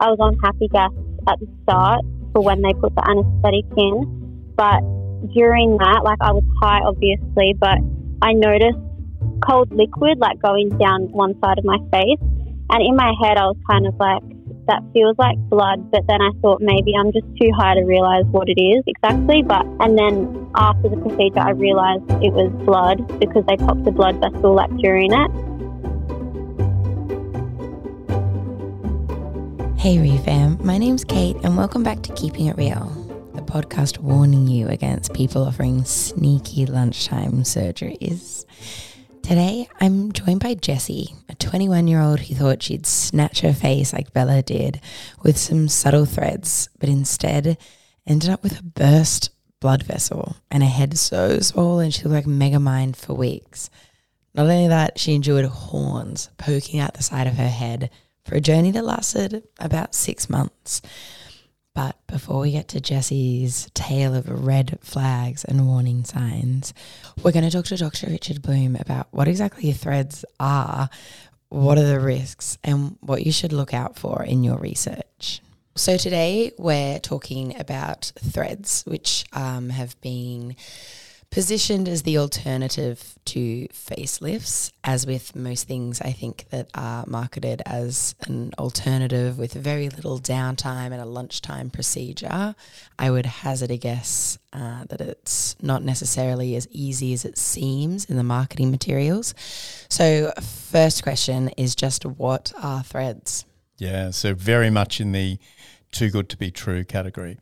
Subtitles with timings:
[0.00, 0.94] I was on happy gas
[1.26, 4.78] at the start for when they put the anaesthetic in, but
[5.34, 7.82] during that, like I was high obviously, but
[8.22, 8.78] I noticed
[9.42, 12.22] cold liquid like going down one side of my face,
[12.70, 14.22] and in my head I was kind of like,
[14.70, 18.22] that feels like blood, but then I thought maybe I'm just too high to realize
[18.30, 19.42] what it is exactly.
[19.42, 23.90] But and then after the procedure, I realized it was blood because they popped a
[23.90, 25.57] blood vessel like during it.
[29.78, 30.60] Hey, ReFam.
[30.64, 32.88] My name's Kate, and welcome back to Keeping It Real,
[33.34, 38.44] the podcast warning you against people offering sneaky lunchtime surgeries.
[39.22, 43.92] Today, I'm joined by Jessie, a 21 year old who thought she'd snatch her face
[43.92, 44.80] like Bella did
[45.22, 47.56] with some subtle threads, but instead
[48.04, 52.52] ended up with a burst blood vessel and a head so swollen she looked like
[52.52, 53.70] Megamind for weeks.
[54.34, 57.90] Not only that, she endured horns poking out the side of her head
[58.28, 60.82] for a journey that lasted about six months.
[61.74, 66.74] But before we get to Jesse's tale of red flags and warning signs,
[67.22, 68.08] we're going to talk to Dr.
[68.08, 70.90] Richard Bloom about what exactly threads are,
[71.48, 75.40] what are the risks, and what you should look out for in your research.
[75.74, 80.56] So, today we're talking about threads, which um, have been
[81.30, 84.72] positioned as the alternative to facelifts.
[84.82, 90.18] As with most things, I think that are marketed as an alternative with very little
[90.18, 92.54] downtime and a lunchtime procedure,
[92.98, 98.06] I would hazard a guess uh, that it's not necessarily as easy as it seems
[98.06, 99.34] in the marketing materials.
[99.88, 103.44] So, first question is just what are threads?
[103.76, 105.38] Yeah, so very much in the
[105.92, 107.38] too good to be true category.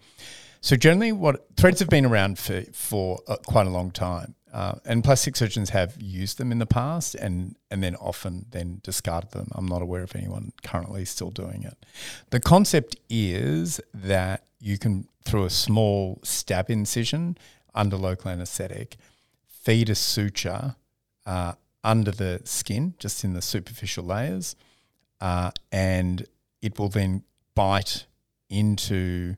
[0.66, 4.74] So generally, what threads have been around for for uh, quite a long time, uh,
[4.84, 9.30] and plastic surgeons have used them in the past, and and then often then discarded
[9.30, 9.46] them.
[9.54, 11.86] I'm not aware of anyone currently still doing it.
[12.30, 17.38] The concept is that you can through a small stab incision
[17.72, 18.96] under local anaesthetic,
[19.46, 20.74] feed a suture
[21.26, 21.52] uh,
[21.84, 24.56] under the skin, just in the superficial layers,
[25.20, 26.26] uh, and
[26.60, 27.22] it will then
[27.54, 28.06] bite
[28.50, 29.36] into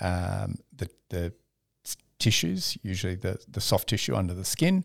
[0.00, 1.32] um, the, the
[2.18, 4.84] tissues, usually the, the soft tissue under the skin,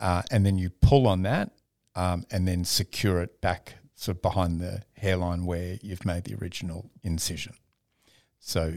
[0.00, 1.50] uh, and then you pull on that
[1.94, 6.34] um, and then secure it back sort of behind the hairline where you've made the
[6.36, 7.54] original incision.
[8.38, 8.74] So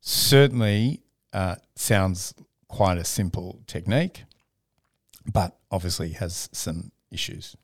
[0.00, 1.00] certainly
[1.32, 2.34] uh, sounds
[2.68, 4.24] quite a simple technique,
[5.30, 7.56] but obviously has some issues.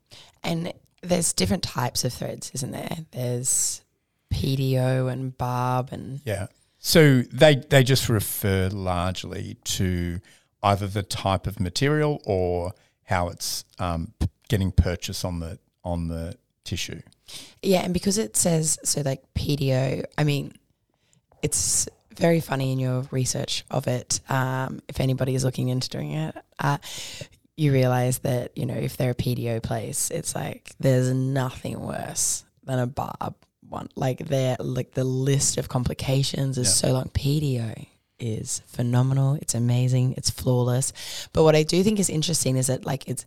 [0.43, 0.73] And
[1.03, 2.99] there's different types of threads, isn't there?
[3.13, 3.83] There's
[4.33, 6.49] PDO and barb and yeah.
[6.81, 10.21] So they they just refer largely to
[10.63, 12.73] either the type of material or
[13.05, 14.15] how it's um,
[14.49, 17.03] getting purchased on the on the tissue.
[17.63, 20.55] Yeah, and because it says so like PDO, I mean,
[21.43, 21.87] it's
[22.17, 24.21] very funny in your research of it.
[24.31, 26.79] Um, if anybody is looking into doing it, uh,
[27.59, 32.45] you realize that you know if they're a PDO place, it's like there's nothing worse
[32.65, 33.35] than a barb
[33.71, 33.89] one.
[33.95, 36.89] Like there, like the list of complications is yeah.
[36.89, 37.05] so long.
[37.15, 37.87] PDO
[38.19, 39.35] is phenomenal.
[39.41, 40.15] It's amazing.
[40.17, 40.93] It's flawless.
[41.33, 43.25] But what I do think is interesting is that like it's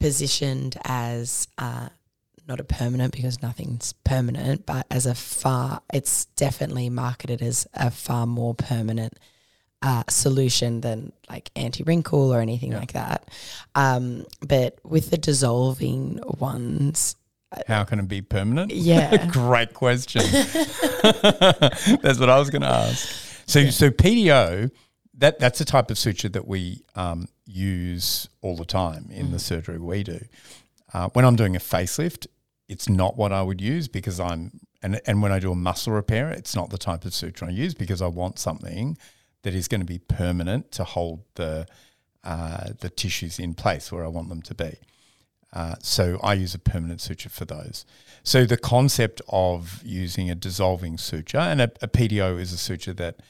[0.00, 1.88] positioned as uh,
[2.46, 7.90] not a permanent because nothing's permanent, but as a far, it's definitely marketed as a
[7.90, 9.18] far more permanent
[9.82, 12.78] uh, solution than like anti wrinkle or anything yeah.
[12.78, 13.28] like that.
[13.74, 17.16] Um, but with the dissolving ones,
[17.66, 18.72] how can it be permanent?
[18.72, 19.26] Yeah.
[19.30, 20.22] Great question.
[21.02, 23.08] that's what I was going to ask.
[23.46, 23.70] So, yeah.
[23.70, 24.70] so PDO,
[25.18, 29.32] that that's a type of suture that we um, use all the time in mm.
[29.32, 30.20] the surgery we do.
[30.92, 32.26] Uh, when I'm doing a facelift,
[32.68, 35.92] it's not what I would use because I'm and and when I do a muscle
[35.92, 38.96] repair, it's not the type of suture I use because I want something
[39.42, 41.66] that is going to be permanent to hold the
[42.22, 44.76] uh, the tissues in place where I want them to be.
[45.54, 47.86] Uh, so I use a permanent suture for those.
[48.24, 52.92] So the concept of using a dissolving suture, and a, a PDO is a suture
[52.94, 53.20] that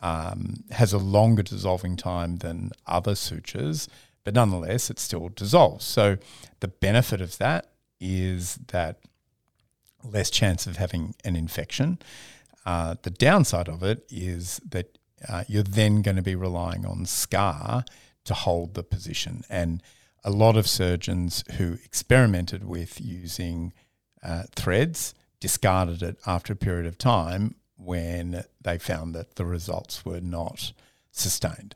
[0.00, 3.88] um, has a longer dissolving time than other sutures,
[4.24, 5.84] but nonetheless it still dissolves.
[5.84, 6.16] So
[6.60, 7.70] the benefit of that
[8.00, 9.00] is that
[10.02, 11.98] less chance of having an infection.
[12.64, 14.98] Uh, the downside of it is that
[15.28, 17.84] uh, you're then going to be relying on scar
[18.24, 19.82] to hold the position and
[20.24, 23.72] a lot of surgeons who experimented with using
[24.22, 30.04] uh, threads discarded it after a period of time when they found that the results
[30.04, 30.72] were not
[31.10, 31.74] sustained.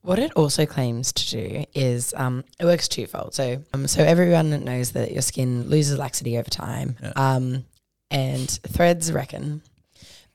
[0.00, 3.34] What it also claims to do is um, it works twofold.
[3.34, 7.12] So, um, so everyone knows that your skin loses laxity over time, yeah.
[7.16, 7.64] um,
[8.10, 9.62] and threads reckon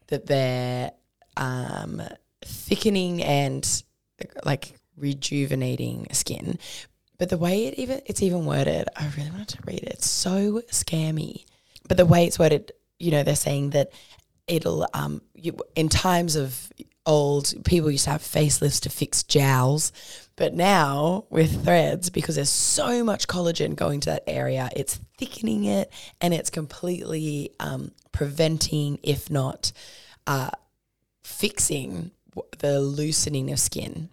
[0.07, 0.91] that they're
[1.37, 2.01] um,
[2.43, 3.83] thickening and
[4.43, 6.57] like rejuvenating skin.
[7.19, 9.93] But the way it even it's even worded, I really wanted to read it.
[9.93, 11.45] It's so scammy.
[11.87, 13.91] But the way it's worded, you know, they're saying that
[14.47, 16.71] it'll um you, in times of
[17.05, 19.91] old people used to have facelifts to fix jowls
[20.35, 25.63] but now with threads because there's so much collagen going to that area it's thickening
[25.65, 29.71] it and it's completely um, preventing if not
[30.27, 30.51] uh,
[31.23, 32.11] fixing
[32.59, 34.09] the loosening of skin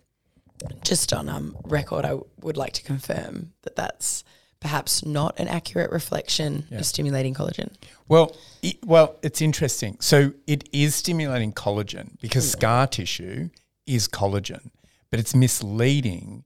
[0.85, 4.25] just on um, record i would like to confirm that that's
[4.61, 6.79] perhaps not an accurate reflection Yeah.
[6.79, 7.75] of stimulating collagen
[8.09, 9.97] Well, it, well, it's interesting.
[10.01, 13.51] So it is stimulating collagen because scar tissue
[13.87, 14.71] is collagen,
[15.11, 16.45] but it's misleading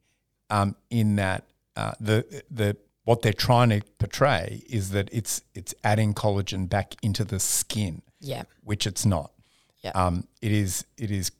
[0.50, 1.44] um, in that
[1.76, 6.96] uh, the the what they're trying to portray is that it's it's adding collagen back
[7.02, 9.30] into the skin, yeah which it's not.
[9.84, 9.92] Yeah.
[9.94, 11.30] Um, it is it is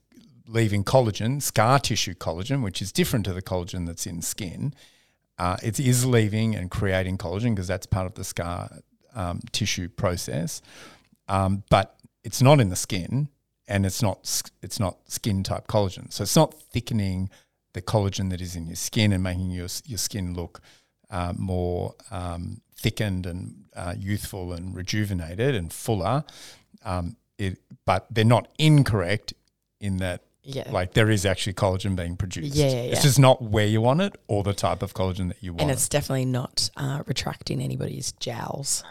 [0.51, 4.75] leaving collagen, scar tissue collagen, which is different to the collagen that's in skin.
[5.39, 8.69] Uh, it is leaving and creating collagen because that's part of the scar
[9.15, 10.61] um, tissue process,
[11.29, 13.29] um, but it's not in the skin,
[13.67, 16.13] and it's not it's not skin type collagen.
[16.13, 17.31] So it's not thickening
[17.73, 20.61] the collagen that is in your skin and making your your skin look
[21.11, 26.25] uh, more um, thickened and uh, youthful and rejuvenated and fuller.
[26.85, 29.33] Um, it, but they're not incorrect
[29.81, 32.55] in that yeah like there is actually collagen being produced.
[32.57, 35.43] Yeah, yeah, It's just not where you want it or the type of collagen that
[35.43, 35.63] you want.
[35.63, 38.83] and it's definitely not uh, retracting anybody's jowls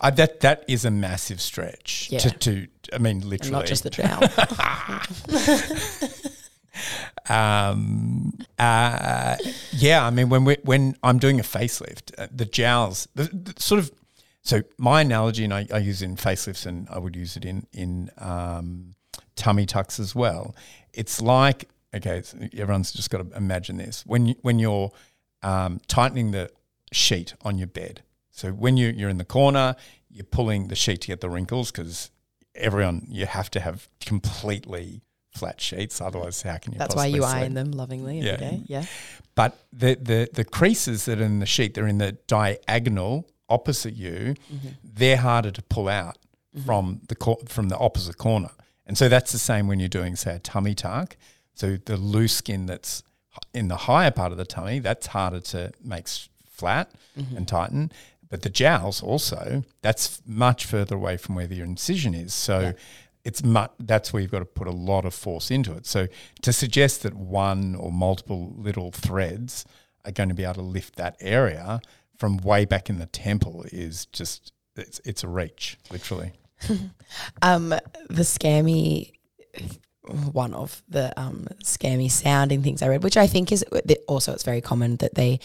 [0.00, 2.18] Uh, that that is a massive stretch Yeah.
[2.20, 4.22] to, to I mean and literally not just the jowl
[7.28, 9.36] um, uh,
[9.72, 13.54] yeah, I mean when we when I'm doing a facelift, uh, the jowls, the, the
[13.60, 13.92] sort of.
[14.42, 17.44] So my analogy, and I, I use it in facelifts, and I would use it
[17.44, 18.94] in in um,
[19.36, 20.54] tummy tucks as well.
[20.98, 22.22] It's like okay,
[22.62, 24.90] everyone's just got to imagine this when you, when you're
[25.42, 26.50] um, tightening the
[26.92, 28.02] sheet on your bed.
[28.30, 29.76] So when you you're in the corner,
[30.10, 32.10] you're pulling the sheet to get the wrinkles because
[32.54, 35.00] everyone you have to have completely
[35.34, 36.78] flat sheets, otherwise how can you?
[36.78, 37.34] That's why you sleep?
[37.36, 38.36] iron them lovingly every Yeah.
[38.50, 38.62] day.
[38.66, 38.84] Yeah.
[39.34, 43.94] But the, the, the creases that are in the sheet, they're in the diagonal opposite
[43.94, 44.34] you.
[44.82, 46.18] They're harder to pull out
[46.66, 48.50] from the cor- from the opposite corner.
[48.88, 51.16] And so that's the same when you're doing, say, a tummy tuck.
[51.54, 53.02] So the loose skin that's
[53.54, 56.08] in the higher part of the tummy, that's harder to make
[56.50, 57.36] flat mm-hmm.
[57.36, 57.92] and tighten.
[58.28, 62.34] But the jowls also, that's much further away from where the incision is.
[62.34, 62.72] So
[63.24, 65.86] it's mu- that's where you've got to put a lot of force into it.
[65.86, 66.08] So
[66.42, 69.64] to suggest that one or multiple little threads
[70.04, 71.80] are going to be able to lift that area
[72.16, 76.32] from way back in the temple is just it's, it's a reach, literally.
[77.40, 79.12] Um, the scammy
[80.32, 83.64] one of the um, scammy sounding things I read, which I think is
[84.06, 85.40] also it's very common that they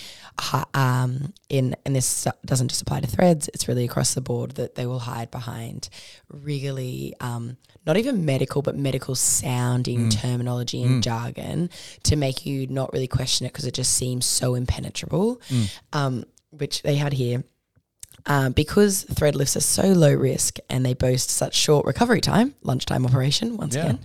[0.73, 4.75] um, in and this doesn't just apply to threads; it's really across the board that
[4.75, 5.89] they will hide behind
[6.29, 11.69] really um, not even medical but medical sounding terminology and jargon
[12.03, 15.41] to make you not really question it because it just seems so impenetrable.
[15.91, 17.43] Um, which they had here.
[18.25, 22.55] Um, because thread lifts are so low risk and they boast such short recovery time,
[22.63, 23.81] lunchtime operation once Yeah.
[23.83, 23.99] again.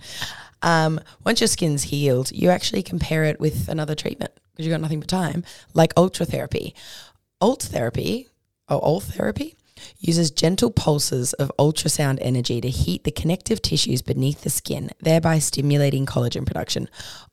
[0.61, 4.81] Um, once your skin's healed, you actually compare it with another treatment because you've got
[4.81, 6.75] nothing but time, like ultra therapy.
[7.41, 8.27] Ultherapy,
[8.69, 9.55] or Ultherapy,
[9.99, 15.39] uses gentle pulses of ultrasound energy to heat the connective tissues beneath the skin, thereby
[15.39, 16.89] stimulating collagen production.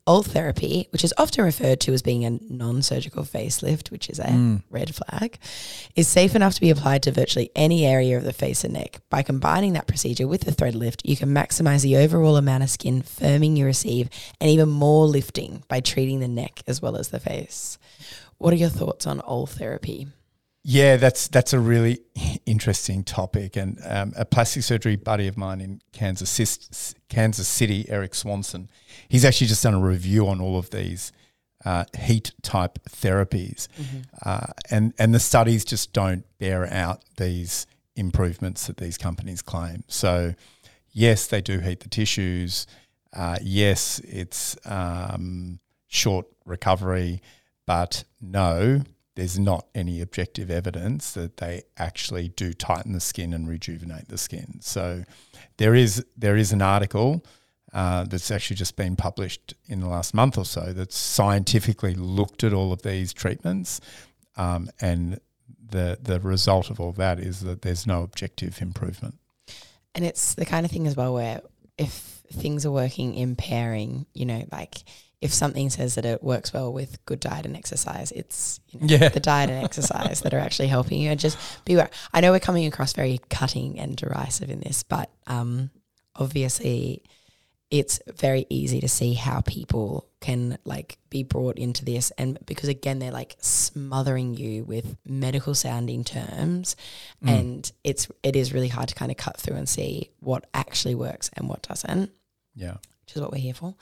[0.06, 4.30] Ultherapy, which is often referred to as being a non surgical facelift, which is a
[4.30, 4.56] hmm.
[4.70, 5.38] red flag,
[5.96, 9.00] is safe enough to be applied to virtually any area of the face and neck.
[9.10, 12.70] By combining that procedure with the thread lift, you can maximize the overall amount of
[12.70, 14.08] skin firming you receive
[14.40, 17.78] and even more lifting by treating the neck as well as the face.
[18.38, 20.08] What are your thoughts on Ultherapy?
[20.68, 22.00] Yeah, that's that's a really
[22.44, 28.16] interesting topic, and um, a plastic surgery buddy of mine in Kansas, Kansas City, Eric
[28.16, 28.68] Swanson,
[29.08, 31.12] he's actually just done a review on all of these
[31.64, 33.68] uh, heat type therapies,
[34.24, 39.84] uh, and and the studies just don't bear out these improvements that these companies claim.
[39.86, 40.34] So,
[40.90, 42.66] yes, they do heat the tissues.
[43.12, 47.22] Uh, yes, it's um, short recovery,
[47.66, 48.82] but no,
[49.16, 54.18] there's not any objective evidence that they actually do tighten the skin and rejuvenate the
[54.18, 54.58] skin.
[54.60, 55.04] So
[55.56, 57.24] there is there is an article
[57.72, 62.44] uh, that's actually just been published in the last month or so that's scientifically looked
[62.44, 63.80] at all of these treatments,
[64.36, 65.18] um, and
[65.70, 69.18] the the result of all that is that there's no objective improvement.
[69.94, 71.40] And it's the kind of thing as well where
[71.78, 74.84] if things are working in pairing, you know, like
[75.20, 78.86] if something says that it works well with good diet and exercise, it's you know,
[78.86, 79.08] Yeah.
[79.08, 81.10] the diet and exercise that are actually helping you.
[81.10, 81.90] And just be aware.
[82.12, 85.70] I know we're coming across very cutting and derisive in this, but um,
[86.14, 87.02] obviously
[87.70, 92.68] it's very easy to see how people can like be brought into this and because
[92.68, 96.76] again they're like smothering you with medical sounding terms
[97.26, 100.94] and it's it is really hard to kind of cut through and see what actually
[100.94, 102.10] works and what doesn't
[102.54, 102.76] Yeah.
[103.06, 103.74] Which is what we're here for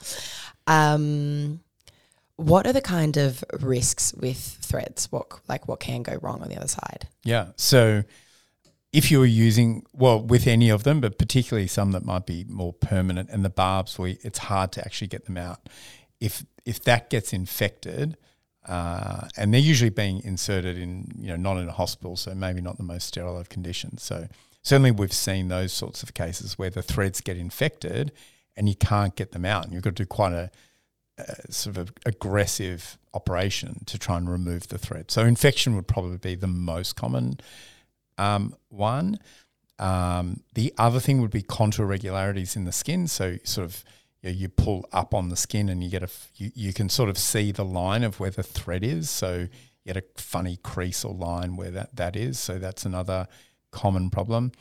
[0.67, 1.59] um
[2.37, 6.49] what are the kind of risks with threads what like what can go wrong on
[6.49, 7.47] the other side Yeah.
[7.55, 8.03] So
[8.95, 12.71] if you're using, well, with any of them, but particularly some that might be more
[12.71, 15.67] permanent and the barbs, we, it's hard to actually get them out.
[16.21, 18.15] If, if that gets infected,
[18.65, 22.61] uh, and they're usually being inserted in, you know, not in a hospital, so maybe
[22.61, 24.01] not the most sterile of conditions.
[24.01, 24.29] So
[24.63, 28.13] certainly we've seen those sorts of cases where the threads get infected
[28.57, 30.51] and you can't get them out, and you've got to do quite a,
[31.17, 35.11] a sort of aggressive operation to try and remove the thread.
[35.11, 37.39] So infection would probably be the most common
[38.17, 39.19] um, one.
[39.79, 43.07] Um, the other thing would be contour irregularities in the skin.
[43.07, 43.83] So sort of
[44.21, 46.89] you, know, you pull up on the skin and you get a you, you can
[46.89, 49.09] sort of see the line of where the thread is.
[49.09, 49.47] So
[49.83, 52.39] you get a funny crease or line where that that is.
[52.39, 53.27] So that's another
[53.71, 54.51] common problem.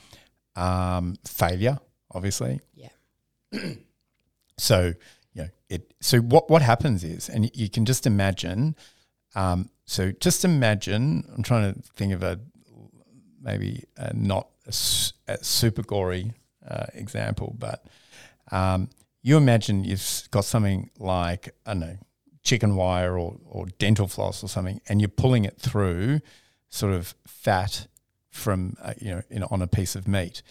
[0.57, 1.79] Um, failure,
[2.13, 2.61] obviously.
[2.75, 2.89] yeah
[4.57, 4.95] So
[5.33, 5.95] you know it.
[6.01, 8.77] So what what happens is, and you can just imagine.
[9.35, 11.25] Um, so just imagine.
[11.35, 12.39] I'm trying to think of a
[13.43, 14.75] maybe a not a,
[15.33, 16.33] a super gory
[16.69, 17.85] uh, example, but
[18.53, 18.91] um,
[19.23, 21.99] you imagine you've got something like I don't know
[22.43, 26.21] chicken wire or or dental floss or something, and you're pulling it through
[26.69, 27.87] sort of fat
[28.31, 30.43] from uh, you know in, on a piece of meat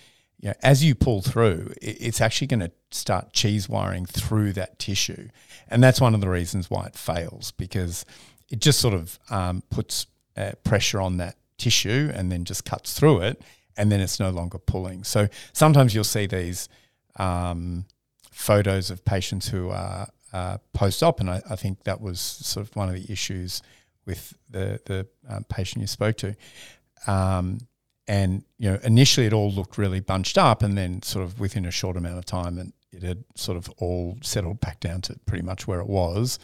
[0.43, 4.77] you know, as you pull through, it's actually going to start cheese wiring through that
[4.77, 5.29] tissue.
[5.69, 8.03] And that's one of the reasons why it fails because
[8.49, 12.93] it just sort of um, puts uh, pressure on that tissue and then just cuts
[12.93, 13.41] through it
[13.77, 15.05] and then it's no longer pulling.
[15.05, 16.67] So sometimes you'll see these
[17.15, 17.85] um,
[18.29, 22.67] photos of patients who are uh, post op, and I, I think that was sort
[22.67, 23.61] of one of the issues
[24.05, 26.35] with the, the um, patient you spoke to.
[27.07, 27.59] Um,
[28.07, 31.65] and you know initially it all looked really bunched up and then sort of within
[31.65, 35.17] a short amount of time and it had sort of all settled back down to
[35.25, 36.37] pretty much where it was.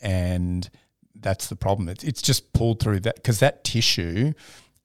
[0.00, 0.68] And
[1.16, 1.88] that's the problem.
[1.88, 4.32] It's, it's just pulled through that because that tissue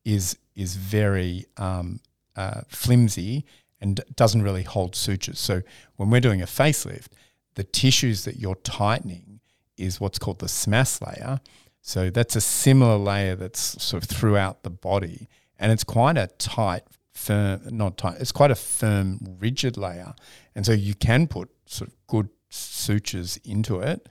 [0.03, 1.99] is is very um,
[2.35, 3.45] uh, flimsy
[3.81, 5.39] and doesn't really hold sutures.
[5.39, 5.61] So
[5.97, 7.09] when we're doing a facelift
[7.55, 9.39] the tissues that you're tightening
[9.77, 11.39] is what's called the SMAS layer.
[11.81, 15.27] So that's a similar layer that's sort of throughout the body
[15.59, 16.83] and it's quite a tight,
[17.13, 20.13] firm, not tight, it's quite a firm, rigid layer.
[20.55, 24.07] And so you can put sort of good sutures into it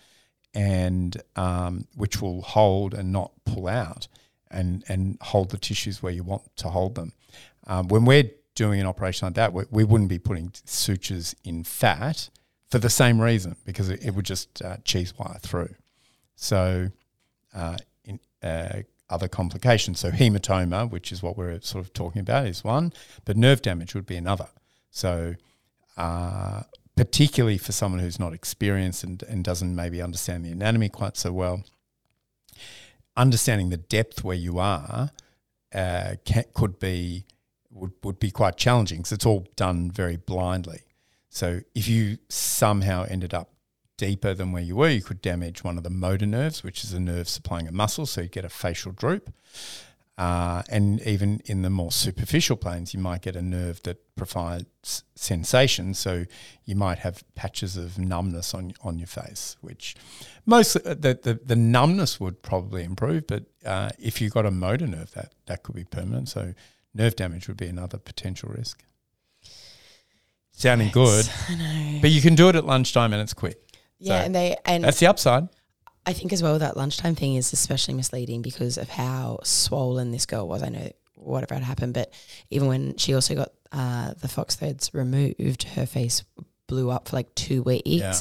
[0.54, 4.08] and um, which will hold and not pull out
[4.50, 7.12] and, and hold the tissues where you want to hold them.
[7.66, 11.64] Um, when we're doing an operation like that, we, we wouldn't be putting sutures in
[11.64, 12.30] fat
[12.70, 15.74] for the same reason because it, it would just uh, cheese wire through.
[16.36, 16.90] So,
[17.54, 20.00] uh, in, uh, other complications.
[20.00, 22.92] So hematoma, which is what we're sort of talking about, is one,
[23.24, 24.48] but nerve damage would be another.
[24.90, 25.34] So
[25.96, 26.62] uh,
[26.96, 31.32] particularly for someone who's not experienced and, and doesn't maybe understand the anatomy quite so
[31.32, 31.64] well,
[33.16, 35.10] understanding the depth where you are
[35.74, 37.24] uh, can, could be
[37.70, 40.82] would, would be quite challenging because it's all done very blindly.
[41.28, 43.50] So if you somehow ended up
[43.96, 46.92] deeper than where you were, you could damage one of the motor nerves, which is
[46.92, 49.32] a nerve supplying a muscle, so you get a facial droop.
[50.16, 55.02] Uh, and even in the more superficial planes, you might get a nerve that provides
[55.16, 55.92] sensation.
[55.92, 56.24] So
[56.64, 59.96] you might have patches of numbness on on your face, which
[60.46, 63.26] most the the, the numbness would probably improve.
[63.26, 66.28] But uh, if you got a motor nerve, that that could be permanent.
[66.28, 66.54] So
[66.94, 68.84] nerve damage would be another potential risk.
[70.52, 71.98] Sounding good, I know.
[72.00, 73.63] but you can do it at lunchtime and it's quick.
[73.98, 75.48] Yeah, So and they and That's the upside.
[76.06, 80.26] I think as well that lunchtime thing is especially misleading because of how swollen this
[80.26, 80.62] girl was.
[80.62, 82.12] I know whatever had happened, but
[82.50, 86.22] even when she also got uh, the fox threads removed, her face
[86.66, 87.86] blew up for like two weeks.
[87.86, 88.20] Yeah.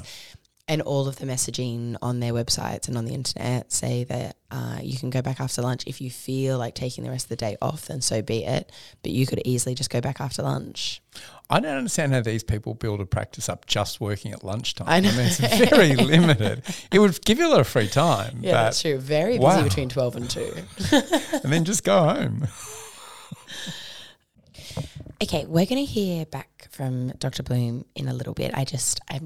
[0.73, 4.79] And all of the messaging on their websites and on the internet say that uh,
[4.81, 7.35] you can go back after lunch if you feel like taking the rest of the
[7.35, 7.85] day off.
[7.85, 8.71] Then so be it.
[9.03, 11.03] But you could easily just go back after lunch.
[11.47, 14.87] I don't understand how these people build a practice up just working at lunchtime.
[14.89, 15.11] I know.
[15.11, 15.37] mean, it's
[15.69, 16.63] very limited.
[16.91, 18.39] It would give you a lot of free time.
[18.41, 18.97] Yeah, that's true.
[18.97, 19.63] Very busy wow.
[19.63, 20.55] between twelve and two.
[20.91, 22.47] And then just go home.
[25.21, 27.43] Okay, we're going to hear back from Dr.
[27.43, 28.51] Bloom in a little bit.
[28.55, 29.21] I just I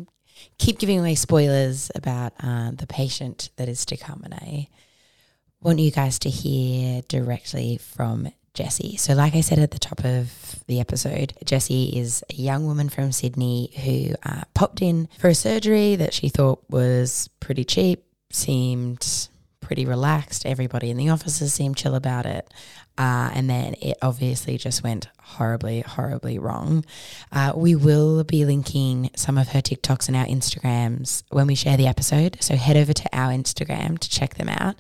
[0.58, 4.68] keep giving away spoilers about uh, the patient that is to come, and I
[5.62, 8.98] want you guys to hear directly from Jessie.
[8.98, 12.90] So, like I said at the top of the episode, Jessie is a young woman
[12.90, 18.04] from Sydney who uh, popped in for a surgery that she thought was pretty cheap,
[18.32, 19.30] seemed
[19.68, 20.46] pretty relaxed.
[20.46, 22.50] Everybody in the offices seemed chill about it.
[22.98, 26.86] Uh, and then it obviously just went horribly, horribly wrong.
[27.34, 31.76] Uh, we will be linking some of her TikToks and our Instagrams when we share
[31.76, 32.38] the episode.
[32.40, 34.76] So head over to our Instagram to check them out.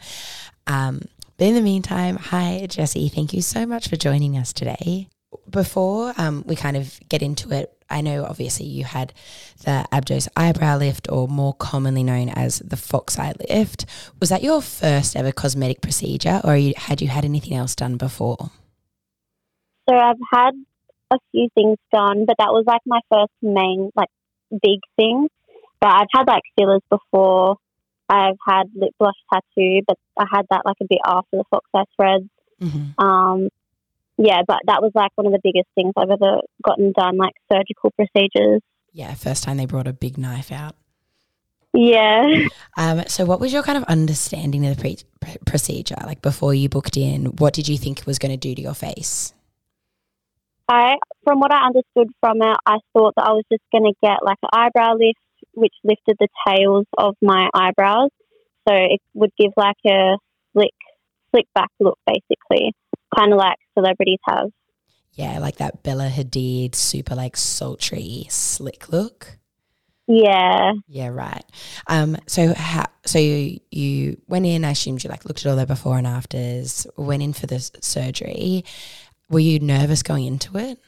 [0.67, 1.01] Um,
[1.35, 3.09] but in the meantime, hi, Jesse.
[3.09, 5.09] Thank you so much for joining us today.
[5.49, 9.13] Before um, we kind of get into it, I know obviously you had
[9.63, 13.85] the Abdos eyebrow lift, or more commonly known as the fox eye lift.
[14.19, 17.97] Was that your first ever cosmetic procedure, or you, had you had anything else done
[17.97, 18.51] before?
[19.89, 20.51] So I've had
[21.11, 24.09] a few things done, but that was like my first main, like,
[24.51, 25.29] big thing.
[25.79, 27.57] But I've had like fillers before.
[28.09, 31.69] I've had lip blush tattoo, but I had that like a bit after the fox
[31.75, 32.29] eye threads.
[32.61, 33.05] Mm-hmm.
[33.05, 33.49] Um,
[34.17, 37.35] yeah, but that was like one of the biggest things I've ever gotten done, like
[37.51, 38.61] surgical procedures.
[38.91, 40.75] Yeah, first time they brought a big knife out.
[41.73, 42.47] Yeah.
[42.77, 45.97] Um, so, what was your kind of understanding of the pre- pr- procedure?
[46.03, 48.61] Like before you booked in, what did you think it was going to do to
[48.61, 49.33] your face?
[50.67, 53.93] I, from what I understood from it, I thought that I was just going to
[54.01, 55.19] get like an eyebrow lift,
[55.53, 58.09] which lifted the tails of my eyebrows,
[58.67, 60.17] so it would give like a
[60.53, 60.73] slick,
[61.31, 62.73] slick back look, basically,
[63.17, 64.49] kind of like celebrities have.
[65.13, 69.37] Yeah, like that Bella Hadid super like sultry slick look.
[70.07, 70.73] Yeah.
[70.87, 71.43] Yeah, right.
[71.87, 72.85] Um, so how?
[73.05, 74.63] So you, you went in.
[74.63, 76.87] I assumed you like looked at all the before and afters.
[76.95, 78.63] Went in for the surgery.
[79.29, 80.79] Were you nervous going into it?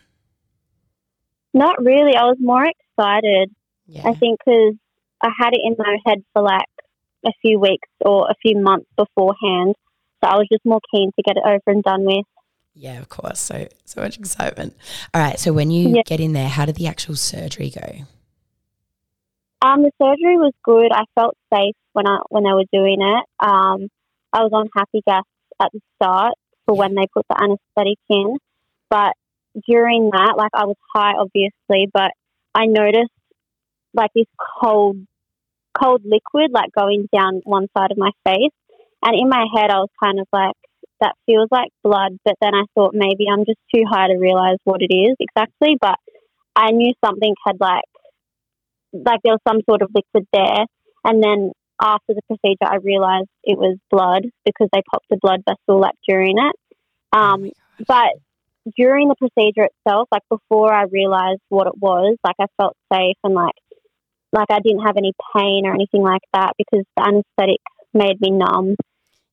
[1.53, 2.15] Not really.
[2.15, 3.53] I was more excited.
[3.88, 4.07] Yeah.
[4.07, 4.75] I think because
[5.21, 6.69] I had it in my head for like
[7.25, 9.75] a few weeks or a few months beforehand.
[10.23, 12.25] So I was just more keen to get it over and done with.
[12.73, 13.39] Yeah, of course.
[13.39, 14.75] So so much excitement.
[15.13, 15.39] All right.
[15.39, 16.01] So when you Yeah.
[16.05, 18.05] get in there, how did the actual surgery go?
[19.62, 20.91] Um, the surgery was good.
[20.93, 23.25] I felt safe when I when they were doing it.
[23.39, 23.89] Um,
[24.32, 25.23] I was on happy gas
[25.62, 26.34] at the start
[26.65, 28.38] for when they put the anaesthetic in,
[28.89, 29.13] but
[29.67, 32.12] during that, like I was high, obviously, but
[32.55, 33.12] I noticed
[33.93, 34.27] like this
[34.62, 34.97] cold,
[35.77, 38.53] cold liquid like going down one side of my face,
[39.03, 40.55] and in my head, I was kind of like,
[41.01, 42.17] that feels like blood.
[42.25, 45.77] But then I thought maybe I'm just too high to realize what it is exactly,
[45.79, 45.95] but
[46.55, 47.85] I knew something had like
[48.93, 50.65] like there was some sort of liquid there.
[51.03, 55.41] And then after the procedure, I realized it was blood because they popped a blood
[55.47, 56.55] vessel like during it.
[57.13, 57.51] Um,
[57.88, 58.09] but
[58.75, 63.17] during the procedure itself, like before I realized what it was, like I felt safe
[63.23, 63.55] and like
[64.31, 67.62] like I didn't have any pain or anything like that because the anesthetic
[67.93, 68.75] made me numb.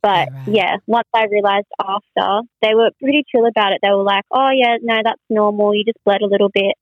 [0.07, 0.49] But Yeah, right.
[0.61, 3.81] yeah, once I realized after, they were pretty chill about it.
[3.83, 5.75] They were like, "Oh yeah, no, that's normal.
[5.75, 6.75] You just bled a little bit."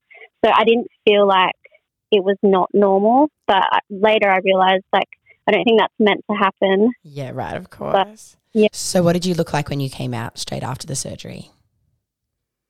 [0.43, 1.55] So I didn't feel like
[2.11, 3.29] it was not normal.
[3.47, 5.09] But later I realized like
[5.47, 6.91] I don't think that's meant to happen.
[7.03, 7.57] Yeah, right.
[7.57, 8.37] Of course.
[8.53, 8.67] yeah.
[8.73, 11.49] So what did you look like when you came out straight after the surgery?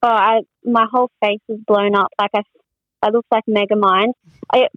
[0.04, 2.08] Oh, I my whole face was blown up.
[2.20, 2.42] Like I,
[3.02, 4.14] I looked like Megamind.
[4.54, 4.68] I,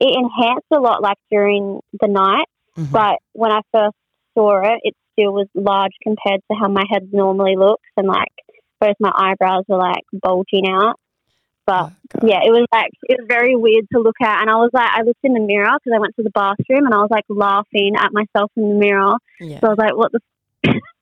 [0.00, 2.46] it enhanced a lot, like during the night.
[2.76, 2.92] Mhm.
[2.92, 3.96] But when I first
[4.36, 8.32] saw it, it still was large compared to how my head normally looks, and like
[8.80, 10.98] both my eyebrows were like bulging out.
[11.66, 14.56] But Oh, yeah, it was like it was very weird to look at, and I
[14.56, 16.98] was like, I looked in the mirror because I went to the bathroom, and I
[16.98, 19.14] was like laughing at myself in the mirror.
[19.40, 19.60] Yeah.
[19.60, 20.20] So I was like, what the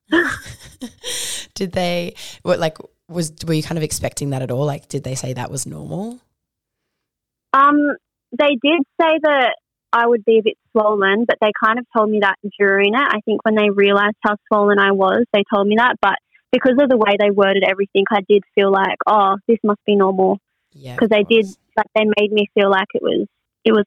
[1.55, 4.65] did they what like was were you kind of expecting that at all?
[4.65, 6.19] Like did they say that was normal?
[7.53, 7.77] Um,
[8.37, 9.55] they did say that
[9.93, 12.97] I would be a bit swollen, but they kind of told me that during it.
[13.07, 15.95] I think when they realized how swollen I was, they told me that.
[16.01, 16.15] But
[16.51, 19.95] because of the way they worded everything, I did feel like, oh, this must be
[19.95, 20.39] normal
[20.73, 20.95] Yeah.
[20.95, 21.45] because they did.
[21.77, 23.27] Like they made me feel like it was
[23.63, 23.85] it was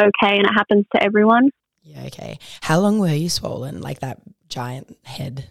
[0.00, 1.50] okay, and it happens to everyone.
[1.82, 2.38] Yeah, okay.
[2.62, 3.80] How long were you swollen?
[3.80, 4.18] Like that
[4.48, 5.48] giant head?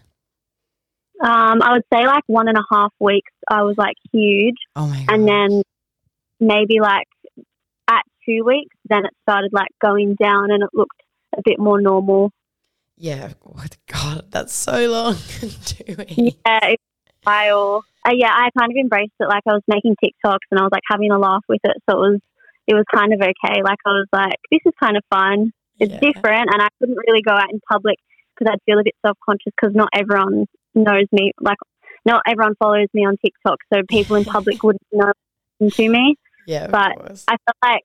[1.24, 3.32] Um, I would say like one and a half weeks.
[3.50, 5.14] I was like huge, Oh my god.
[5.16, 5.62] and then
[6.40, 7.08] maybe like
[8.28, 11.02] two weeks, then it started like going down, and it looked
[11.38, 12.32] a bit more normal.
[12.98, 13.34] Yeah,
[13.92, 15.16] God, that's so long.
[15.66, 16.38] Two weeks.
[16.46, 16.74] Yeah,
[17.24, 17.84] while.
[18.06, 19.28] Uh, yeah, I kind of embraced it.
[19.28, 21.98] Like I was making TikToks and I was like having a laugh with it, so
[21.98, 22.20] it was
[22.68, 23.62] it was kind of okay.
[23.64, 25.52] Like I was like, this is kind of fun.
[25.80, 26.00] It's Yeah.
[26.00, 27.98] different, and I couldn't really go out in public
[28.36, 31.34] because I'd feel a bit self conscious because not everyone knows me.
[31.42, 31.58] Like
[32.06, 35.12] not everyone follows me on TikTok, so people in public wouldn't know
[35.70, 36.16] to me.
[36.48, 37.84] Yeah, but I felt like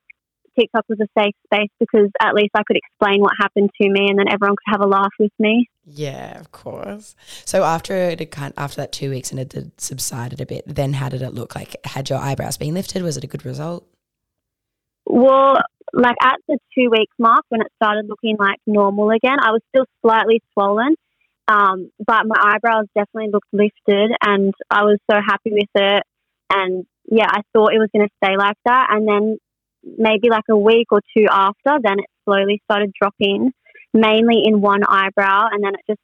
[0.58, 4.08] TikTok was a safe space because at least I could explain what happened to me,
[4.08, 5.68] and then everyone could have a laugh with me.
[5.84, 7.14] Yeah, of course.
[7.44, 10.64] So after it had kind after that two weeks and it had subsided a bit,
[10.66, 11.54] then how did it look?
[11.54, 13.02] Like, had your eyebrows been lifted?
[13.02, 13.86] Was it a good result?
[15.04, 15.58] Well,
[15.92, 19.60] like at the two week mark when it started looking like normal again, I was
[19.68, 20.94] still slightly swollen,
[21.48, 26.02] um, but my eyebrows definitely looked lifted, and I was so happy with it.
[26.50, 29.38] And yeah, I thought it was going to stay like that, and then
[29.84, 33.52] maybe like a week or two after, then it slowly started dropping,
[33.92, 36.00] mainly in one eyebrow, and then it just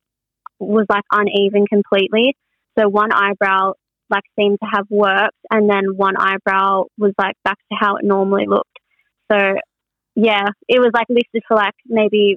[0.59, 2.37] was like uneven completely.
[2.79, 3.75] So one eyebrow
[4.11, 8.05] like seemed to have worked, and then one eyebrow was like back to how it
[8.05, 8.79] normally looked.
[9.31, 9.39] So
[10.15, 12.37] yeah, it was like lifted for like maybe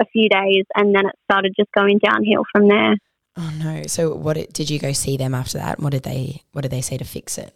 [0.00, 2.96] a few days, and then it started just going downhill from there.
[3.36, 3.82] Oh no!
[3.86, 5.80] So what did you go see them after that?
[5.80, 7.54] What did they What did they say to fix it?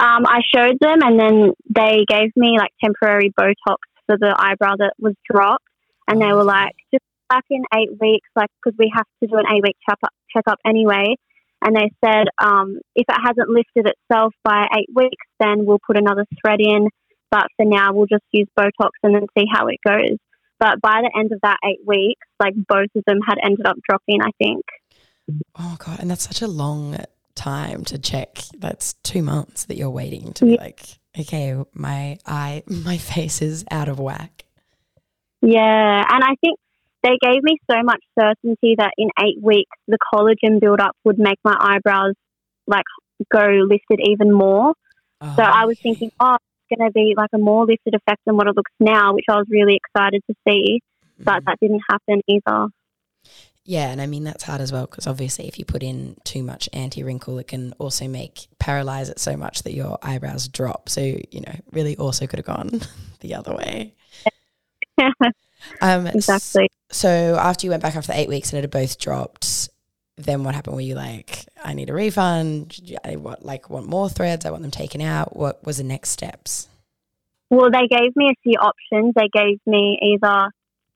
[0.00, 4.76] Um, I showed them, and then they gave me like temporary Botox for the eyebrow
[4.78, 5.64] that was dropped,
[6.06, 9.36] and they were like, just back in eight weeks, like because we have to do
[9.36, 11.16] an eight week check up, anyway.
[11.60, 15.98] And they said um, if it hasn't lifted itself by eight weeks, then we'll put
[15.98, 16.88] another thread in.
[17.30, 20.16] But for now, we'll just use Botox and then see how it goes.
[20.60, 23.76] But by the end of that eight weeks, like both of them had ended up
[23.88, 24.64] dropping, I think.
[25.58, 26.00] Oh, God.
[26.00, 26.96] And that's such a long
[27.38, 28.38] time to check.
[28.58, 33.64] That's two months that you're waiting to be like, okay, my eye, my face is
[33.70, 34.44] out of whack.
[35.40, 36.58] Yeah, and I think
[37.02, 41.38] they gave me so much certainty that in eight weeks the collagen buildup would make
[41.44, 42.14] my eyebrows
[42.66, 42.84] like
[43.32, 44.74] go lifted even more.
[45.20, 48.20] Oh, so I was thinking, oh, it's going to be like a more lifted effect
[48.26, 50.80] than what it looks now, which I was really excited to see.
[51.18, 51.44] But mm.
[51.46, 52.68] that didn't happen either.
[53.68, 56.42] Yeah, and I mean that's hard as well because obviously if you put in too
[56.42, 60.88] much anti wrinkle, it can also make paralyze it so much that your eyebrows drop.
[60.88, 62.80] So you know, really also could have gone
[63.20, 63.92] the other way.
[65.82, 66.70] um, exactly.
[66.90, 69.68] So after you went back after the eight weeks and it had both dropped,
[70.16, 70.74] then what happened?
[70.74, 72.98] Were you like, I need a refund?
[73.04, 74.46] I want like want more threads.
[74.46, 75.36] I want them taken out.
[75.36, 76.68] What was the next steps?
[77.50, 79.12] Well, they gave me a few options.
[79.14, 80.52] They gave me either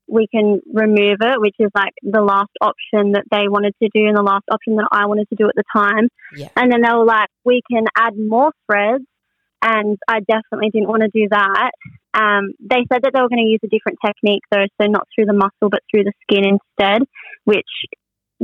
[0.07, 4.05] we can remove it, which is like the last option that they wanted to do
[4.07, 6.09] and the last option that I wanted to do at the time.
[6.35, 6.49] Yeah.
[6.55, 9.05] And then they were like, we can add more threads.
[9.61, 11.71] And I definitely didn't want to do that.
[12.13, 15.07] Um, they said that they were going to use a different technique, though, so not
[15.15, 17.03] through the muscle, but through the skin instead,
[17.45, 17.71] which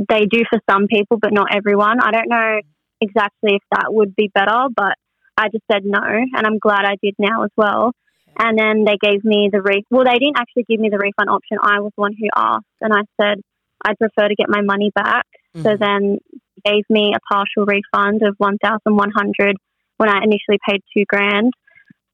[0.08, 2.00] they do for some people, but not everyone.
[2.00, 2.60] I don't know
[3.02, 4.94] exactly if that would be better, but
[5.36, 7.92] I just said no, and I'm glad I did now as well.
[8.38, 11.28] And then they gave me the re well, they didn't actually give me the refund
[11.28, 11.58] option.
[11.62, 13.42] I was the one who asked, and I said
[13.84, 15.26] I'd prefer to get my money back.
[15.54, 15.62] Mm-hmm.
[15.62, 16.18] So then
[16.64, 19.56] gave me a partial refund of one thousand one hundred
[19.98, 21.52] when I initially paid two grand.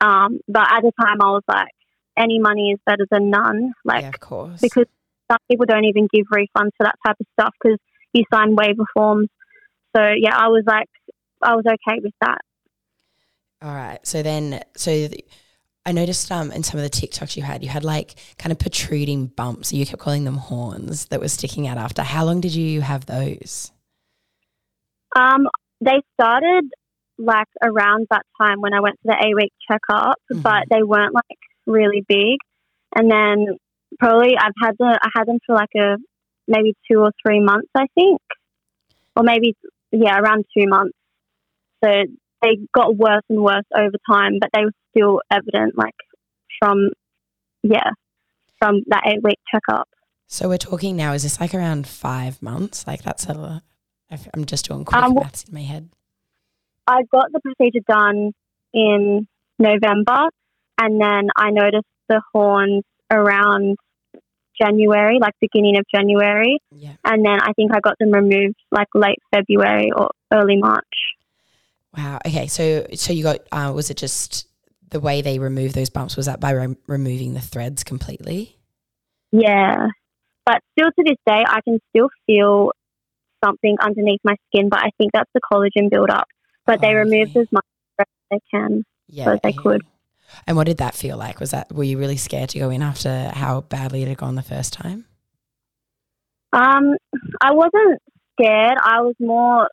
[0.00, 1.68] Um, but at the time, I was like,
[2.16, 3.72] any money is better than none.
[3.84, 4.86] Like, yeah, of course, because
[5.30, 7.78] some people don't even give refunds for that type of stuff because
[8.12, 9.28] you sign waiver forms.
[9.94, 10.88] So yeah, I was like,
[11.40, 12.38] I was okay with that.
[13.62, 14.04] All right.
[14.04, 14.90] So then, so.
[14.90, 15.24] The,
[15.86, 18.58] I noticed um, in some of the TikToks you had, you had like kind of
[18.58, 19.72] protruding bumps.
[19.72, 22.02] You kept calling them horns that were sticking out after.
[22.02, 23.70] How long did you have those?
[25.14, 25.46] Um,
[25.80, 26.64] they started
[27.18, 30.40] like around that time when I went to the A week checkup, mm-hmm.
[30.40, 32.38] but they weren't like really big.
[32.94, 33.56] And then
[34.00, 35.98] probably I've had the I had them for like a
[36.48, 38.20] maybe two or three months, I think,
[39.14, 39.54] or maybe
[39.92, 40.96] yeah, around two months.
[41.84, 41.90] So
[42.42, 45.94] they got worse and worse over time, but they were still evident, like
[46.58, 46.90] from
[47.62, 47.90] yeah,
[48.58, 49.88] from that eight week checkup.
[50.26, 51.12] So we're talking now.
[51.12, 52.86] Is this like around five months?
[52.86, 53.62] Like that's a.
[54.32, 55.88] I'm just doing quick um, maths in my head.
[56.86, 58.32] I got the procedure done
[58.72, 59.26] in
[59.58, 60.28] November,
[60.80, 63.76] and then I noticed the horns around
[64.60, 66.58] January, like beginning of January.
[66.70, 66.94] Yeah.
[67.04, 70.84] And then I think I got them removed like late February or early March.
[71.96, 72.20] Wow.
[72.26, 72.46] Okay.
[72.46, 74.48] So so you got uh, was it just
[74.90, 76.16] the way they remove those bumps?
[76.16, 78.56] Was that by re- removing the threads completely?
[79.32, 79.88] Yeah,
[80.44, 82.70] but still to this day, I can still feel
[83.44, 84.68] something underneath my skin.
[84.68, 86.28] But I think that's the collagen buildup.
[86.64, 87.40] But oh, they removed okay.
[87.40, 87.64] as much
[87.98, 89.62] as they can, yeah, as they yeah.
[89.62, 89.82] could.
[90.46, 91.40] And what did that feel like?
[91.40, 94.34] Was that were you really scared to go in after how badly it had gone
[94.34, 95.04] the first time?
[96.52, 96.96] Um,
[97.40, 98.00] I wasn't
[98.32, 98.78] scared.
[98.82, 99.68] I was more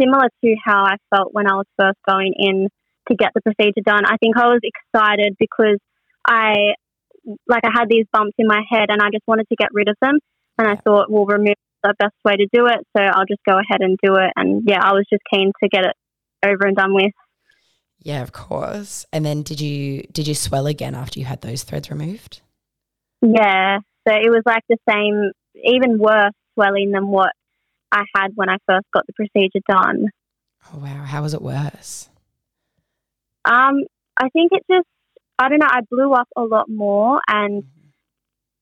[0.00, 2.68] similar to how I felt when I was first going in
[3.08, 4.04] to get the procedure done.
[4.06, 5.78] I think I was excited because
[6.26, 6.74] I
[7.46, 9.88] like I had these bumps in my head and I just wanted to get rid
[9.88, 10.18] of them.
[10.58, 12.78] And I thought we'll remove the best way to do it.
[12.96, 14.30] So I'll just go ahead and do it.
[14.36, 15.96] And yeah, I was just keen to get it
[16.44, 17.12] over and done with.
[18.00, 19.06] Yeah, of course.
[19.12, 22.40] And then did you did you swell again after you had those threads removed?
[23.22, 23.78] Yeah.
[24.06, 25.30] So it was like the same,
[25.64, 27.32] even worse swelling than what
[27.92, 30.08] I had when I first got the procedure done.
[30.72, 32.08] Oh wow, how was it worse?
[33.44, 33.84] Um,
[34.16, 34.86] I think it just
[35.38, 35.68] I don't know.
[35.68, 37.64] I blew up a lot more, and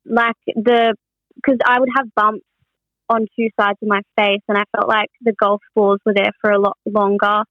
[0.04, 0.94] like the
[1.36, 2.44] because I would have bumps
[3.08, 6.32] on two sides of my face, and I felt like the golf balls were there
[6.40, 7.44] for a lot longer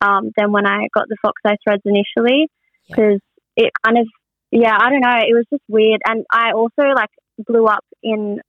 [0.00, 2.48] um, than when I got the fox eye threads initially,
[2.88, 3.20] because
[3.56, 3.66] yeah.
[3.66, 4.06] it kind of
[4.50, 5.18] yeah I don't know.
[5.18, 8.40] It was just weird, and I also like blew up in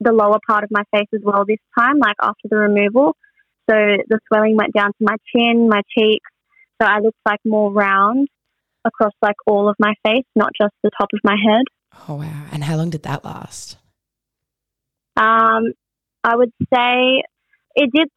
[0.00, 3.16] the lower part of my face as well this time, like after the removal.
[3.68, 6.28] So the swelling went down to my chin, my cheeks.
[6.80, 8.28] So I looked like more round
[8.84, 11.64] across like all of my face, not just the top of my head.
[12.08, 12.46] Oh wow!
[12.50, 13.76] And how long did that last?
[15.16, 15.72] Um,
[16.24, 17.22] I would say
[17.74, 18.08] it did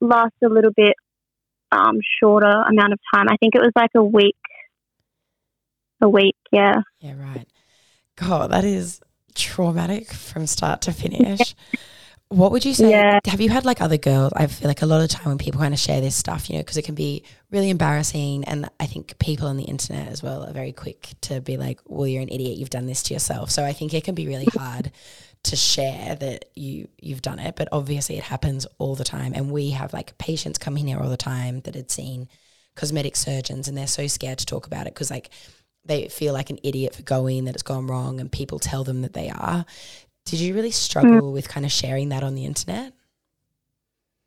[0.00, 0.94] last a little bit
[1.72, 3.26] um, shorter amount of time.
[3.28, 4.36] I think it was like a week.
[6.02, 6.82] A week, yeah.
[7.00, 7.48] Yeah, right.
[8.16, 9.00] God, that is
[9.36, 11.54] traumatic from start to finish.
[12.28, 12.90] What would you say?
[12.90, 13.20] Yeah.
[13.26, 14.32] Have you had like other girls?
[14.34, 16.56] I feel like a lot of time when people kind of share this stuff, you
[16.56, 17.22] know, because it can be
[17.52, 18.44] really embarrassing.
[18.44, 21.80] And I think people on the internet as well are very quick to be like,
[21.86, 22.58] well, you're an idiot.
[22.58, 23.50] You've done this to yourself.
[23.50, 24.90] So I think it can be really hard
[25.44, 27.54] to share that you you've done it.
[27.54, 29.32] But obviously it happens all the time.
[29.32, 32.28] And we have like patients coming here all the time that had seen
[32.74, 35.30] cosmetic surgeons and they're so scared to talk about it because like
[35.86, 39.02] they feel like an idiot for going that it's gone wrong and people tell them
[39.02, 39.64] that they are
[40.26, 41.32] did you really struggle mm.
[41.32, 42.92] with kind of sharing that on the internet?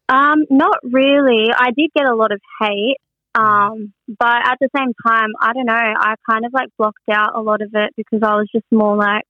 [0.08, 1.48] Um, not really.
[1.56, 2.98] I did get a lot of hate.
[3.36, 7.36] Um, but at the same time, I don't know, I kind of like blocked out
[7.36, 9.28] a lot of it because I was just more like,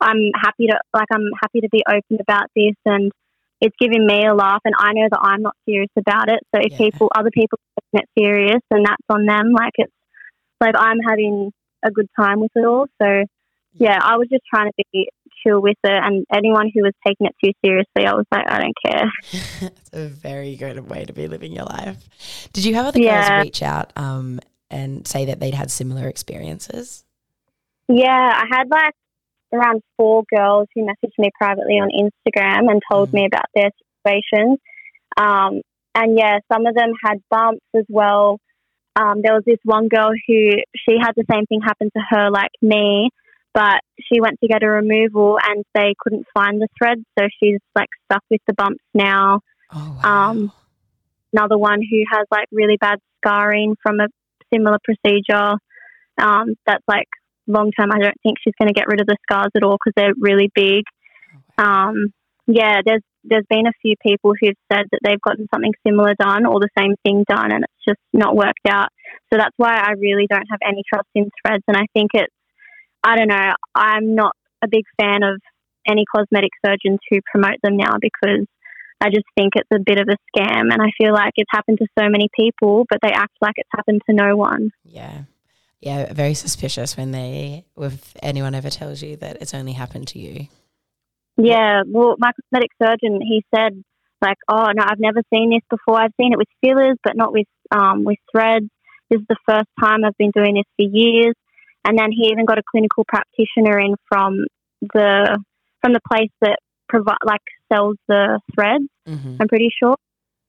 [0.00, 3.12] I'm happy to, like, I'm happy to be open about this and
[3.60, 6.40] it's giving me a laugh and I know that I'm not serious about it.
[6.54, 6.78] So if yeah.
[6.78, 7.58] people, other people
[7.92, 9.52] take it serious, then that's on them.
[9.52, 9.92] Like it's,
[10.60, 11.52] like I'm having
[11.84, 12.86] a good time with it all.
[13.00, 13.24] So
[13.74, 15.08] yeah, I was just trying to be
[15.42, 16.02] chill with it.
[16.04, 19.10] And anyone who was taking it too seriously, I was like, I don't care.
[19.78, 21.96] It's a very good way to be living your life.
[22.52, 23.28] Did you have other yeah.
[23.28, 24.38] girls reach out um,
[24.70, 27.04] and say that they'd had similar experiences?
[27.88, 28.94] Yeah, I had like
[29.52, 33.14] around four girls who messaged me privately on Instagram and told mm.
[33.14, 33.70] me about their
[34.04, 34.58] situations.
[35.16, 35.62] Um,
[35.94, 38.38] and yeah, some of them had bumps as well.
[38.98, 42.30] Um, there was this one girl who she had the same thing happen to her
[42.30, 43.10] like me
[43.58, 47.58] but she went to get a removal and they couldn't find the thread, so she's
[47.74, 49.40] like stuck with the bumps now.
[49.72, 50.30] Oh, wow.
[50.30, 50.52] Um,
[51.32, 54.06] another one who has like really bad scarring from a
[54.54, 55.56] similar procedure.
[56.18, 57.08] Um, that's like
[57.48, 57.90] long term.
[57.92, 60.14] I don't think she's going to get rid of the scars at all because they're
[60.16, 60.84] really big.
[61.58, 61.64] Oh.
[61.64, 62.12] Um,
[62.46, 66.46] yeah, there's there's been a few people who've said that they've gotten something similar done
[66.46, 68.88] or the same thing done, and it's just not worked out.
[69.32, 72.32] So that's why I really don't have any trust in threads, and I think it's
[73.04, 73.52] I don't know.
[73.74, 75.40] I'm not a big fan of
[75.88, 78.46] any cosmetic surgeons who promote them now because
[79.00, 80.72] I just think it's a bit of a scam.
[80.72, 83.70] And I feel like it's happened to so many people, but they act like it's
[83.74, 84.70] happened to no one.
[84.84, 85.22] Yeah.
[85.80, 86.12] Yeah.
[86.12, 90.48] Very suspicious when they, if anyone ever tells you that it's only happened to you.
[91.38, 91.82] Yeah.
[91.86, 93.82] Well, my cosmetic surgeon, he said,
[94.20, 96.00] like, oh, no, I've never seen this before.
[96.00, 98.66] I've seen it with fillers, but not with, um, with threads.
[99.08, 101.34] This is the first time I've been doing this for years.
[101.84, 104.44] And then he even got a clinical practitioner in from
[104.82, 105.38] the
[105.80, 107.40] from the place that provide like
[107.72, 108.84] sells the threads.
[109.06, 109.36] Mm-hmm.
[109.40, 109.96] I'm pretty sure,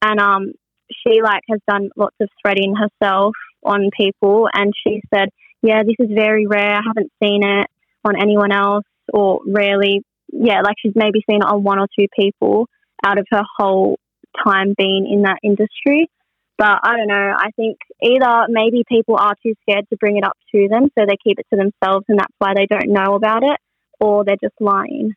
[0.01, 0.53] and um,
[0.91, 5.29] she like has done lots of threading herself on people, and she said,
[5.61, 6.75] "Yeah, this is very rare.
[6.75, 7.67] I haven't seen it
[8.03, 10.03] on anyone else, or rarely.
[10.31, 12.67] Yeah, like she's maybe seen on one or two people
[13.05, 13.97] out of her whole
[14.43, 16.09] time being in that industry."
[16.57, 17.33] But I don't know.
[17.37, 21.05] I think either maybe people are too scared to bring it up to them, so
[21.05, 23.57] they keep it to themselves, and that's why they don't know about it,
[24.01, 25.13] or they're just lying.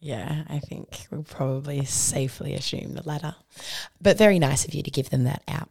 [0.00, 3.34] Yeah, I think we'll probably safely assume the latter.
[4.00, 5.68] But very nice of you to give them that out.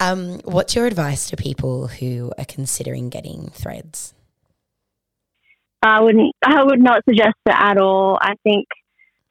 [0.00, 4.14] Um, what's your advice to people who are considering getting threads?
[5.84, 6.34] I wouldn't.
[6.42, 8.18] I would not suggest it at all.
[8.20, 8.66] I think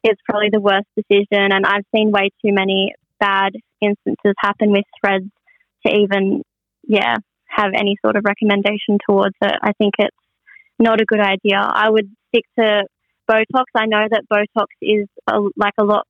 [0.04, 4.84] it's probably the worst decision, and I've seen way too many bad instances happen with
[5.00, 5.26] threads
[5.86, 6.42] to even,
[6.86, 7.16] yeah,
[7.48, 9.54] have any sort of recommendation towards it.
[9.62, 10.16] I think it's
[10.78, 11.58] not a good idea.
[11.58, 12.84] I would stick to
[13.30, 13.64] Botox.
[13.74, 16.06] I know that Botox is a, like a lot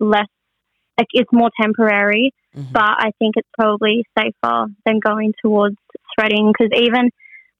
[0.00, 0.28] less,
[0.98, 2.72] like it's more temporary, mm-hmm.
[2.72, 5.76] but I think it's probably safer than going towards
[6.18, 7.10] threading because even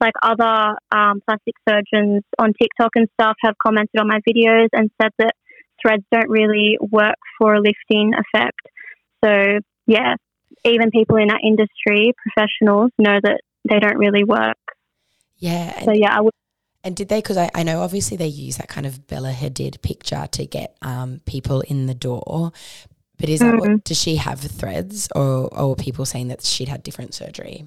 [0.01, 4.91] like other um, plastic surgeons on TikTok and stuff have commented on my videos and
[5.01, 5.35] said that
[5.81, 8.61] threads don't really work for a lifting effect.
[9.25, 10.15] So yeah,
[10.65, 14.57] even people in our industry, professionals, know that they don't really work.
[15.39, 15.83] Yeah.
[15.85, 16.33] So yeah, I would.
[16.85, 17.19] And did they?
[17.19, 20.77] Because I, I know obviously they use that kind of Bella Hadid picture to get
[20.83, 22.53] um, people in the door.
[23.19, 23.59] But is that Mhm.
[23.59, 23.85] what?
[23.85, 27.67] Does she have threads, or, or people saying that she'd had different surgery?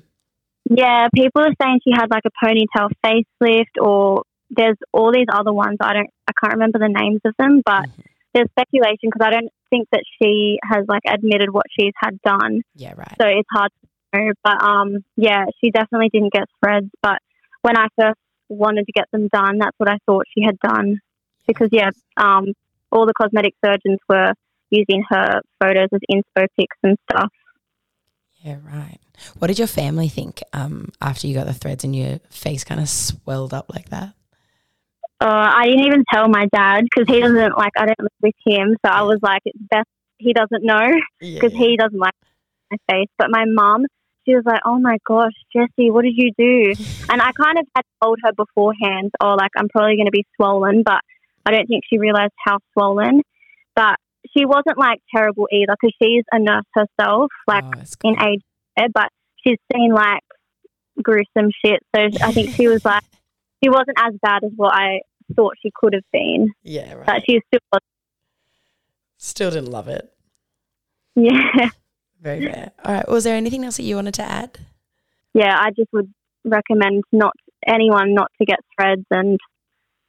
[0.69, 5.51] Yeah, people are saying she had like a ponytail facelift, or there's all these other
[5.51, 5.77] ones.
[5.81, 8.03] I don't, I can't remember the names of them, but Mhm.
[8.33, 12.61] there's speculation because I don't think that she has like admitted what she's had done.
[12.75, 13.15] Yeah, right.
[13.19, 13.71] so it's hard
[14.13, 14.31] to know.
[14.43, 16.89] But um, yeah, she definitely didn't get threads.
[17.01, 17.19] But
[17.61, 20.99] when I first wanted to get them done, that's what I thought she had done.
[21.47, 22.45] Because yeah, um,
[22.91, 24.33] all the cosmetic surgeons were
[24.69, 27.31] using her photos as inspo pics and stuff.
[28.41, 28.99] Yeah, right.
[29.37, 32.79] What did your family think um, after you got the threads and your face kind
[32.79, 34.13] of swelled up like that?
[35.21, 37.73] Uh, I didn't even tell my dad because he doesn't like.
[37.77, 41.53] I don't live with him, so I was like, it's best he doesn't know because
[41.53, 42.13] he doesn't like
[42.71, 43.09] my face.
[43.17, 43.85] But my mom,
[44.25, 46.73] she was like, "Oh my gosh, Jessie, what did you do?"
[47.09, 50.25] And I kind of had told her beforehand, "Oh, like I'm probably going to be
[50.35, 51.01] swollen," but
[51.45, 53.21] I don't think she realized how swollen.
[53.75, 53.95] But
[54.37, 58.37] she wasn't like terrible either because she's a nurse herself, like Oh, in cool.
[58.79, 59.09] Age, but
[59.43, 60.21] she's seen like
[61.01, 61.81] gruesome shit.
[61.95, 63.03] So I think she was like,
[63.63, 65.01] she wasn't as bad as what I
[65.35, 67.05] thought she could have been, Yeah, right.
[67.05, 67.81] but she still was.
[69.17, 70.11] Still didn't love it.
[71.15, 71.69] Yeah.
[72.21, 72.71] Very fair.
[72.83, 73.07] All right.
[73.07, 74.59] Was there anything else that you wanted to add?
[75.35, 76.11] yeah, I just would
[76.43, 77.33] recommend not
[77.67, 79.37] anyone not to get threads and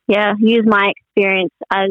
[0.09, 1.91] yeah, use my experience as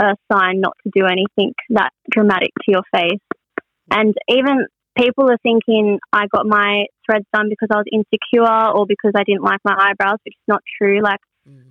[0.00, 3.20] a sign not to do anything that dramatic to your face.
[3.90, 4.66] And even
[4.98, 9.24] people are thinking I got my threads done because I was insecure or because I
[9.24, 11.00] didn't like my eyebrows, which is not true.
[11.02, 11.20] Like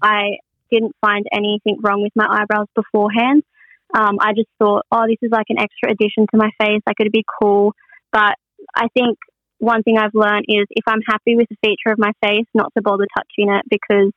[0.01, 0.37] I
[0.71, 3.43] didn't find anything wrong with my eyebrows beforehand.
[3.95, 6.81] Um, I just thought, oh, this is like an extra addition to my face.
[6.85, 7.73] Like it'd be cool.
[8.11, 8.35] But
[8.75, 9.17] I think
[9.59, 12.73] one thing I've learned is if I'm happy with the feature of my face, not
[12.75, 14.11] to bother touching it because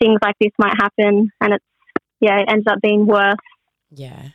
[0.00, 1.64] things like this might happen and it's,
[2.20, 3.36] yeah, it ends up being worse.
[3.90, 4.28] Yeah.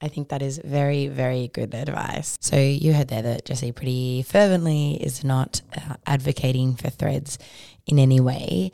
[0.00, 2.36] I think that is very, very good advice.
[2.40, 7.38] So you heard there that Jesse pretty fervently is not uh, advocating for threads
[7.86, 8.72] in any way.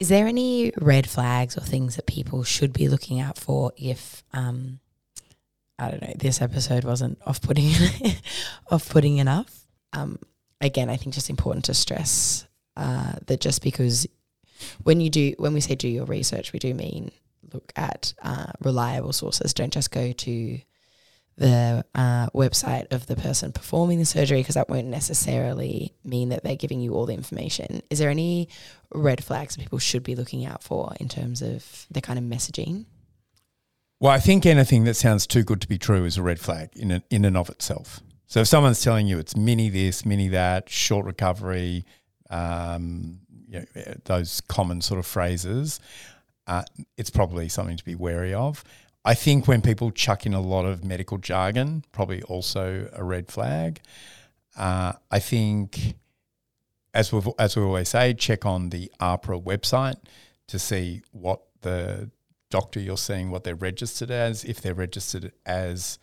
[0.00, 4.24] Is there any red flags or things that people should be looking out for if,
[4.32, 4.80] um,
[5.78, 7.72] I don't know, this episode wasn't off-putting,
[8.70, 9.66] off-putting enough?
[9.92, 10.18] Um,
[10.60, 14.06] again, I think just important to stress uh, that just because
[14.82, 17.10] when you do, when we say do your research, we do mean
[17.52, 19.54] look at uh, reliable sources.
[19.54, 20.60] Don't just go to
[21.36, 26.42] the uh, website of the person performing the surgery because that won't necessarily mean that
[26.42, 27.82] they're giving you all the information.
[27.90, 28.48] Is there any
[28.92, 32.86] red flags people should be looking out for in terms of the kind of messaging?
[34.00, 36.70] Well, I think anything that sounds too good to be true is a red flag
[36.74, 38.00] in a, in and of itself.
[38.26, 41.84] So if someone's telling you it's mini this, mini that, short recovery,
[42.28, 45.80] um, you know, those common sort of phrases,
[46.46, 46.62] uh,
[46.96, 48.64] it's probably something to be wary of.
[49.04, 53.28] I think when people chuck in a lot of medical jargon, probably also a red
[53.28, 53.80] flag.
[54.56, 55.94] Uh, I think,
[56.92, 59.96] as we as we always say, check on the AHPRA website
[60.48, 62.10] to see what the
[62.50, 64.44] doctor you're seeing, what they're registered as.
[64.44, 65.98] If they're registered as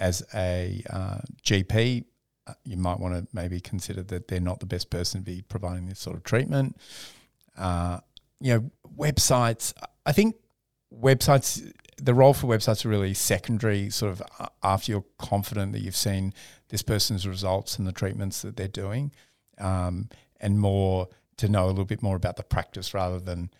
[0.00, 2.04] as a uh, GP,
[2.46, 5.42] uh, you might want to maybe consider that they're not the best person to be
[5.42, 6.76] providing this sort of treatment.
[7.56, 8.00] Uh,
[8.40, 9.72] you know, websites.
[10.06, 10.36] I think
[10.94, 11.72] websites.
[12.02, 13.90] The role for websites are really secondary.
[13.90, 14.22] Sort of
[14.62, 16.32] after you're confident that you've seen
[16.68, 19.12] this person's results and the treatments that they're doing,
[19.58, 20.08] um,
[20.40, 23.50] and more to know a little bit more about the practice rather than.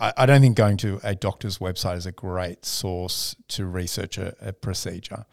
[0.00, 4.16] I, I don't think going to a doctor's website is a great source to research
[4.16, 5.26] a, a procedure.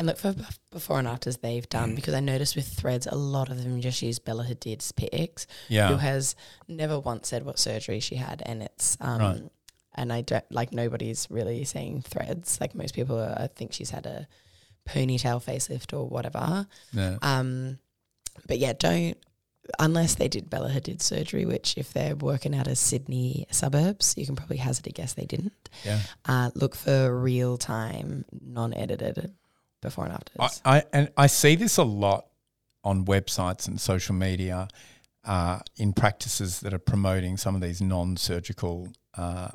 [0.00, 0.34] And look for
[0.72, 4.00] before and afters they've done because I noticed with threads, a lot of them just
[4.00, 5.46] use Bella Hadid's pics,
[5.90, 6.34] who has
[6.66, 9.42] never once said what surgery she had, and it's um, Right.
[9.94, 12.58] and I don't like nobody's really saying threads.
[12.62, 14.26] Like most people, are, I think she's had a
[14.88, 16.66] ponytail facelift or whatever.
[16.94, 17.18] yeah.
[17.20, 17.78] Um,
[18.48, 19.18] but yeah, don't
[19.78, 24.24] unless they did Bella Hadid surgery, which if they're working out of Sydney suburbs, you
[24.26, 25.68] can probably hazard a guess they didn't.
[25.84, 26.00] yeah.
[26.24, 29.32] Uh, look for real time, non edited
[29.80, 30.60] before and afters.
[30.64, 32.26] I, I and I see this a lot
[32.84, 34.68] on websites and social media
[35.24, 39.48] uh, in practices that are promoting some of these non-surgical uh,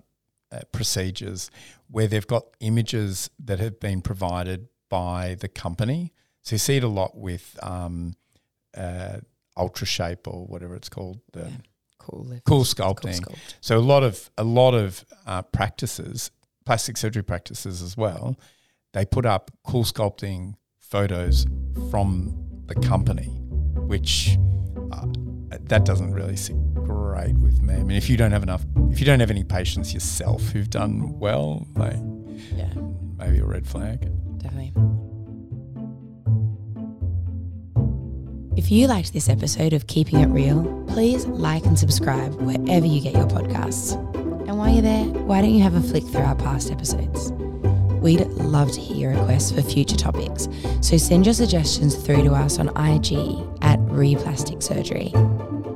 [0.52, 1.50] uh, procedures
[1.90, 6.14] where they've got images that have been provided by the company.
[6.44, 8.14] So you see it a lot with um,
[8.78, 9.18] uh,
[9.58, 11.58] UltraShape or whatever it's called, the Yeah.
[11.98, 12.26] cool.
[12.26, 13.22] lift, cool CoolSculpting.
[13.22, 13.56] sculpt.
[13.62, 16.30] So a lot of a lot of uh, practices
[16.66, 18.36] plastic surgery practices as well,
[18.96, 21.46] they put up CoolSculpting photos
[21.92, 22.34] from
[22.68, 23.28] the company,
[23.76, 24.38] which
[24.94, 25.06] uh,
[25.64, 27.74] that doesn't really sit great with me.
[27.74, 30.70] I mean, if you don't have enough, if you don't have any patients yourself who've
[30.70, 31.98] done well, like,
[32.56, 32.74] Yeah,
[33.18, 34.00] maybe a red flag.
[34.38, 34.72] definitely.
[38.56, 43.02] If you liked this episode of Keeping It Real, please like and subscribe wherever you
[43.02, 43.96] get your podcasts.
[44.48, 47.34] And while you're there, why don't you have a flick through our past episodes?
[48.02, 50.48] We'd love to hear your requests for future topics,
[50.82, 53.14] so send your suggestions through to us on IG
[53.62, 55.12] at Replastic Surgery.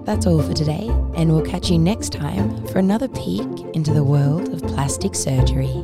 [0.04, 4.04] That's all for today, and we'll catch you next time for another peek into the
[4.04, 5.84] world of plastic surgery.